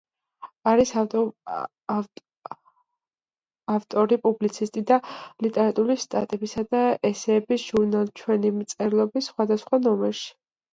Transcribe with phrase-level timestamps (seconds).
[0.69, 0.91] არის
[3.75, 4.99] ავტორი პუბლიცისტური და
[5.49, 10.29] ლიტერატურული სტატიებისა და ესეებისა ჟურნალ „ჩვენი მწერლობის“ სხვადასხვა ნომერში.